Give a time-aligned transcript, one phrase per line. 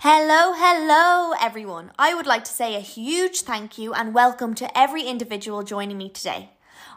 [0.00, 1.90] Hello, hello, everyone.
[1.98, 5.96] I would like to say a huge thank you and welcome to every individual joining
[5.96, 6.50] me today.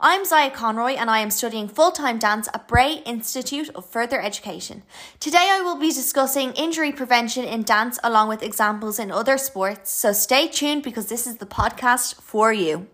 [0.00, 4.18] I'm Zaya Conroy and I am studying full time dance at Bray Institute of Further
[4.18, 4.82] Education.
[5.20, 9.90] Today I will be discussing injury prevention in dance along with examples in other sports,
[9.90, 12.86] so stay tuned because this is the podcast for you.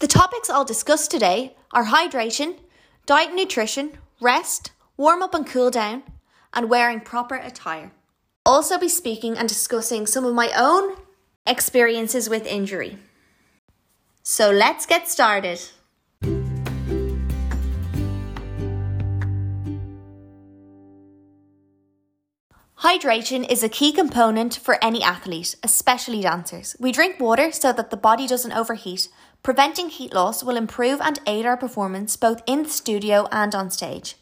[0.00, 2.58] The topics I'll discuss today are hydration,
[3.06, 6.02] diet and nutrition, rest, warm up and cool down,
[6.52, 7.90] and wearing proper attire
[8.46, 10.96] also be speaking and discussing some of my own
[11.46, 12.98] experiences with injury.
[14.22, 15.60] So let's get started.
[22.78, 26.76] Hydration is a key component for any athlete, especially dancers.
[26.78, 29.08] We drink water so that the body doesn't overheat.
[29.42, 33.70] Preventing heat loss will improve and aid our performance both in the studio and on
[33.70, 34.16] stage.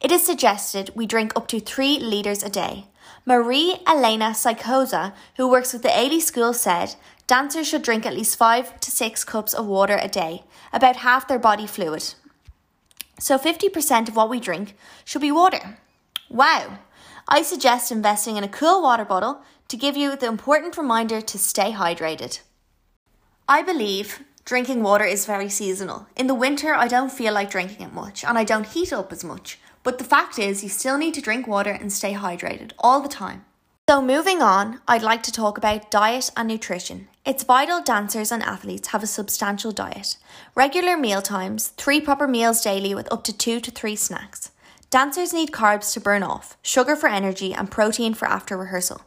[0.00, 2.86] It is suggested we drink up to 3 litres a day.
[3.24, 8.36] Marie Elena Psychosa, who works with the Ailey School, said dancers should drink at least
[8.36, 10.42] five to six cups of water a day,
[10.72, 12.14] about half their body fluid.
[13.18, 15.78] So 50% of what we drink should be water.
[16.28, 16.78] Wow!
[17.28, 21.38] I suggest investing in a cool water bottle to give you the important reminder to
[21.38, 22.40] stay hydrated.
[23.48, 26.06] I believe drinking water is very seasonal.
[26.16, 29.12] In the winter, I don't feel like drinking it much and I don't heat up
[29.12, 29.58] as much.
[29.82, 33.08] But the fact is, you still need to drink water and stay hydrated all the
[33.08, 33.44] time.
[33.88, 37.08] So, moving on, I'd like to talk about diet and nutrition.
[37.24, 40.16] It's vital dancers and athletes have a substantial diet.
[40.54, 44.52] Regular meal times, three proper meals daily with up to two to three snacks.
[44.90, 49.02] Dancers need carbs to burn off, sugar for energy, and protein for after rehearsal.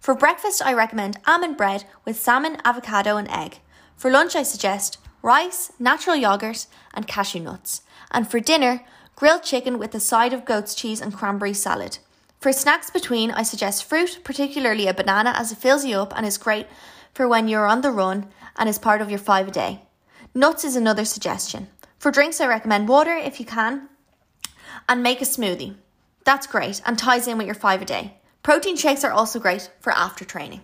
[0.00, 3.60] For breakfast, I recommend almond bread with salmon, avocado, and egg.
[3.96, 7.82] For lunch, I suggest rice, natural yogurt, and cashew nuts.
[8.10, 8.84] And for dinner,
[9.16, 11.98] grilled chicken with a side of goat's cheese and cranberry salad.
[12.38, 16.26] For snacks between, I suggest fruit, particularly a banana, as it fills you up and
[16.26, 16.66] is great
[17.14, 19.80] for when you're on the run and is part of your five a day.
[20.34, 21.68] Nuts is another suggestion.
[21.98, 23.88] For drinks, I recommend water if you can,
[24.86, 25.76] and make a smoothie.
[26.24, 28.18] That's great and ties in with your five a day.
[28.42, 30.60] Protein shakes are also great for after training.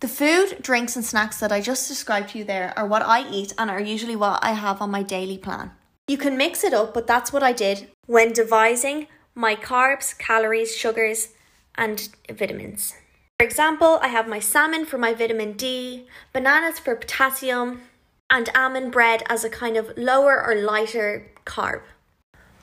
[0.00, 3.26] The food, drinks, and snacks that I just described to you there are what I
[3.30, 5.70] eat and are usually what I have on my daily plan.
[6.06, 10.76] You can mix it up, but that's what I did when devising my carbs, calories,
[10.76, 11.28] sugars,
[11.76, 12.94] and vitamins.
[13.38, 17.80] For example, I have my salmon for my vitamin D, bananas for potassium,
[18.28, 21.82] and almond bread as a kind of lower or lighter carb.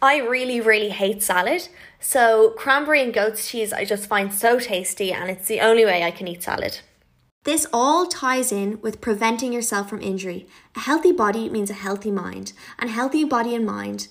[0.03, 1.67] I really, really hate salad,
[1.99, 6.03] so cranberry and goat's cheese I just find so tasty, and it's the only way
[6.03, 6.79] I can eat salad.
[7.43, 10.45] This all ties in with preventing yourself from injury.
[10.75, 14.09] A healthy body means a healthy mind, and healthy body and mind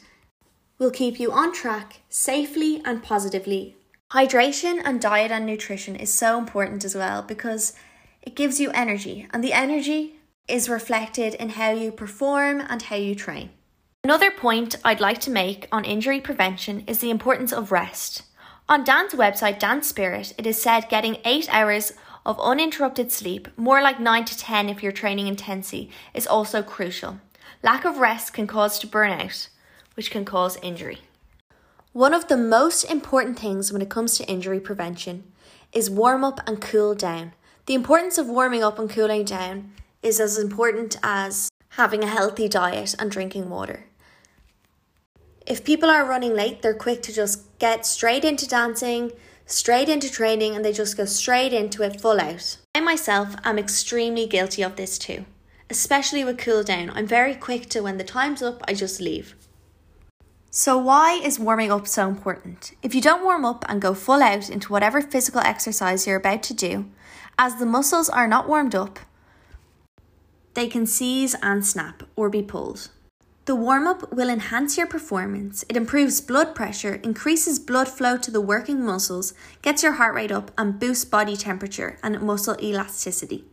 [0.80, 3.76] will keep you on track safely and positively.
[4.10, 7.74] Hydration and diet and nutrition is so important as well because
[8.20, 10.16] it gives you energy, and the energy
[10.48, 13.50] is reflected in how you perform and how you train.
[14.02, 18.22] Another point I'd like to make on injury prevention is the importance of rest.
[18.68, 21.92] On Dan's website Dance Spirit, it is said getting 8 hours
[22.24, 27.20] of uninterrupted sleep, more like 9 to 10 if you're training intensely, is also crucial.
[27.62, 29.48] Lack of rest can cause to burnout,
[29.94, 31.00] which can cause injury.
[31.92, 35.24] One of the most important things when it comes to injury prevention
[35.72, 37.32] is warm up and cool down.
[37.66, 39.72] The importance of warming up and cooling down
[40.02, 43.84] is as important as having a healthy diet and drinking water.
[45.46, 49.12] If people are running late, they're quick to just get straight into dancing,
[49.52, 52.56] straight into training and they just go straight into it full out.
[52.74, 55.24] I myself am extremely guilty of this too,
[55.68, 56.90] especially with cool down.
[56.90, 59.34] I'm very quick to when the time's up, I just leave.
[60.52, 62.72] So, why is warming up so important?
[62.82, 66.42] If you don't warm up and go full out into whatever physical exercise you're about
[66.44, 66.90] to do,
[67.38, 68.98] as the muscles are not warmed up,
[70.54, 72.90] they can seize and snap or be pulled.
[73.50, 75.64] The warm up will enhance your performance.
[75.68, 80.30] It improves blood pressure, increases blood flow to the working muscles, gets your heart rate
[80.30, 83.44] up, and boosts body temperature and muscle elasticity.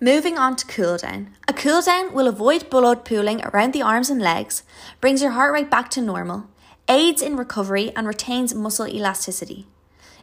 [0.00, 1.30] Moving on to cool down.
[1.48, 4.62] A cool down will avoid blood pooling around the arms and legs,
[5.00, 6.46] brings your heart rate back to normal,
[6.88, 9.66] aids in recovery, and retains muscle elasticity.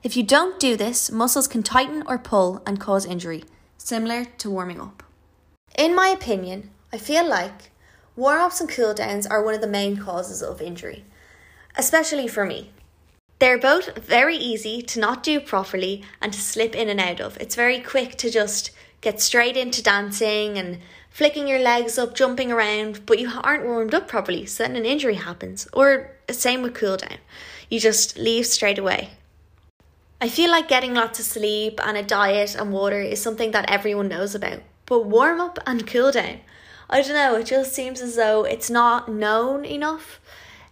[0.01, 3.44] If you don't do this, muscles can tighten or pull and cause injury,
[3.77, 5.03] similar to warming up.
[5.77, 7.71] In my opinion, I feel like
[8.17, 11.05] Warm ups and cool downs are one of the main causes of injury,
[11.75, 12.71] especially for me.
[13.37, 17.37] They're both very easy to not do properly and to slip in and out of.
[17.37, 18.71] It's very quick to just
[19.01, 20.79] get straight into dancing and
[21.11, 24.85] flicking your legs up, jumping around, but you aren't warmed up properly, so then an
[24.85, 25.67] injury happens.
[25.71, 27.19] Or the same with cool down.
[27.69, 29.11] You just leave straight away.
[30.19, 33.69] I feel like getting lots of sleep and a diet and water is something that
[33.69, 34.63] everyone knows about.
[34.87, 36.39] But warm up and cool down,
[36.89, 40.19] I don't know, it just seems as though it's not known enough.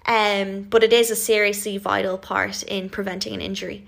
[0.06, 3.88] Um, but it is a seriously vital part in preventing an injury.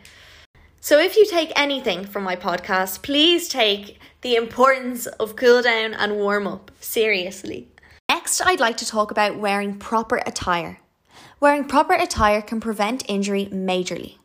[0.80, 5.94] So if you take anything from my podcast, please take the importance of cool down
[5.94, 7.68] and warm up seriously.
[8.10, 10.80] Next, I'd like to talk about wearing proper attire.
[11.40, 14.16] Wearing proper attire can prevent injury majorly.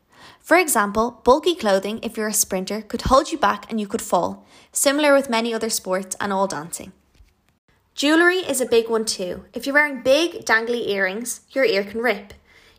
[0.40, 4.02] For example, bulky clothing, if you're a sprinter, could hold you back and you could
[4.02, 6.93] fall, similar with many other sports and all dancing.
[7.94, 9.44] Jewellery is a big one too.
[9.53, 12.33] If you're wearing big, dangly earrings, your ear can rip.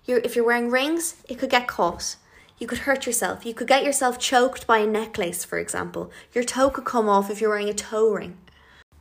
[0.05, 2.15] You're, if you're wearing rings, it could get caught.
[2.57, 3.45] You could hurt yourself.
[3.45, 6.11] You could get yourself choked by a necklace, for example.
[6.33, 8.37] Your toe could come off if you're wearing a toe ring.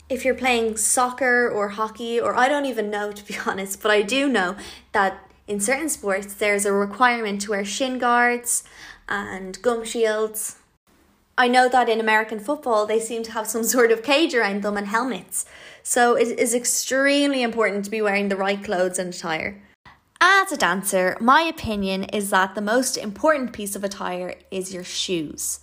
[0.09, 3.91] If you're playing soccer or hockey, or I don't even know to be honest, but
[3.91, 4.56] I do know
[4.93, 8.65] that in certain sports there's a requirement to wear shin guards
[9.08, 10.56] and gum shields.
[11.37, 14.62] I know that in American football they seem to have some sort of cage around
[14.62, 15.46] them and helmets.
[15.82, 19.61] So it is extremely important to be wearing the right clothes and attire.
[20.20, 24.84] As a dancer, my opinion is that the most important piece of attire is your
[24.84, 25.61] shoes.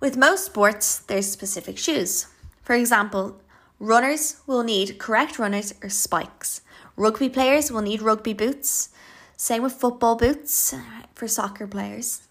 [0.00, 2.26] With most sports, there's specific shoes.
[2.62, 3.40] For example,
[3.78, 6.62] runners will need correct runners or spikes.
[6.96, 8.88] Rugby players will need rugby boots.
[9.36, 10.74] Same with football boots
[11.14, 12.25] for soccer players.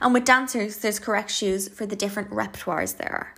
[0.00, 3.34] And with dancers, there's correct shoes for the different repertoires there are.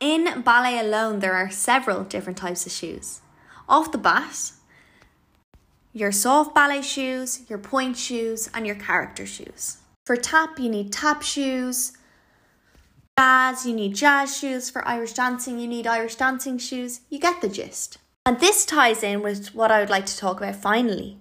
[0.00, 3.20] In ballet alone, there are several different types of shoes.
[3.68, 4.52] Off the bat,
[5.92, 9.78] your soft ballet shoes, your pointe shoes, and your character shoes.
[10.06, 11.92] For tap, you need tap shoes.
[13.18, 14.70] Jazz, you need jazz shoes.
[14.70, 17.00] For Irish dancing, you need Irish dancing shoes.
[17.10, 17.98] You get the gist.
[18.24, 21.18] And this ties in with what I would like to talk about finally,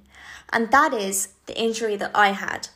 [0.51, 2.69] and that is the injury that I had.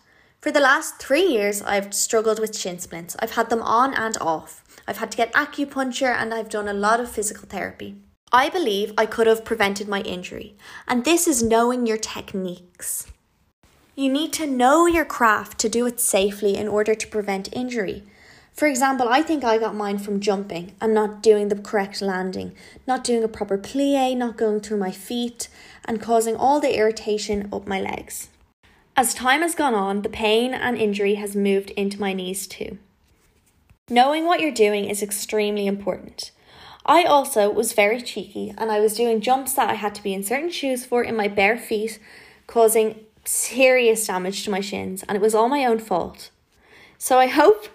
[0.43, 3.15] For the last three years, I've struggled with shin splints.
[3.19, 4.61] I've had them on and off.
[4.85, 7.95] I've had to get acupuncture and I've done a lot of physical therapy.
[8.29, 13.07] I believe I could have prevented my injury, and this is knowing your techniques.
[13.95, 18.03] You need to know your craft to do it safely in order to prevent injury.
[18.51, 22.53] For example, I think I got mine from jumping and not doing the correct landing,
[22.85, 25.47] not doing a proper plie, not going through my feet,
[25.85, 28.27] and causing all the irritation up my legs.
[28.95, 32.77] As time has gone on, the pain and injury has moved into my knees too.
[33.89, 36.31] Knowing what you're doing is extremely important.
[36.85, 40.13] I also was very cheeky and I was doing jumps that I had to be
[40.13, 41.99] in certain shoes for in my bare feet,
[42.45, 46.29] causing serious damage to my shins, and it was all my own fault.
[46.99, 47.67] So I hope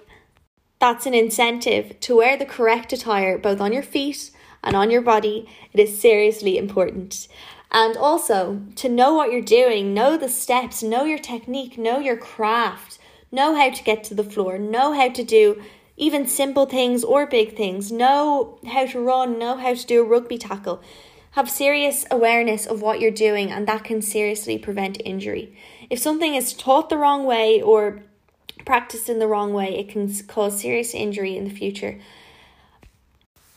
[0.79, 4.31] that's an incentive to wear the correct attire both on your feet
[4.63, 5.49] and on your body.
[5.73, 7.27] It is seriously important.
[7.71, 12.17] And also to know what you're doing, know the steps, know your technique, know your
[12.17, 12.99] craft,
[13.31, 15.63] know how to get to the floor, know how to do
[15.99, 17.91] even simple things or big things.
[17.93, 20.81] Know how to run, know how to do a rugby tackle.
[21.33, 25.57] Have serious awareness of what you're doing, and that can seriously prevent injury.
[25.91, 28.03] If something is taught the wrong way or
[28.65, 31.99] practiced in the wrong way, it can cause serious injury in the future.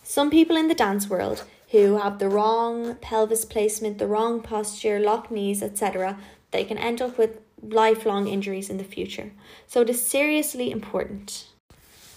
[0.04, 5.00] Some people in the dance world who have the wrong pelvis placement, the wrong posture,
[5.00, 6.18] lock knees, etc.,
[6.52, 9.32] they can end up with lifelong injuries in the future.
[9.68, 11.48] So it is seriously important.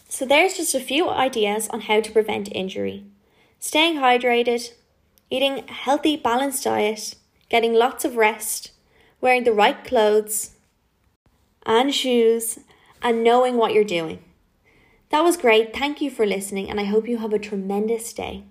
[0.08, 3.04] So, there's just a few ideas on how to prevent injury
[3.58, 4.72] staying hydrated,
[5.30, 7.14] eating a healthy, balanced diet,
[7.48, 8.72] getting lots of rest,
[9.20, 10.50] wearing the right clothes
[11.64, 12.58] and shoes,
[13.02, 14.22] and knowing what you're doing.
[15.08, 15.74] That was great.
[15.74, 18.44] Thank you for listening, and I hope you have a tremendous day.